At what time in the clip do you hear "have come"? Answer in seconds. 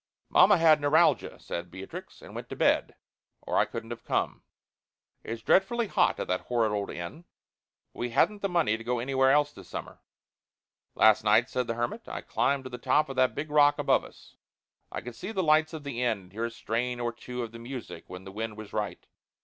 3.91-4.41